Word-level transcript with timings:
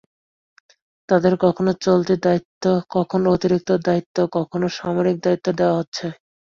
তাঁদের 1.09 1.33
কখনো 1.37 1.71
চলতি 1.83 2.15
দায়িত্ব, 2.25 2.63
কখনো 2.95 3.27
অতিরিক্ত 3.31 3.69
দায়িত্ব, 3.87 4.17
কখনো 4.37 4.65
সাময়িক 4.77 5.17
দায়িত্ব 5.25 5.47
দেওয়া 5.59 5.77
হচ্ছে। 5.79 6.05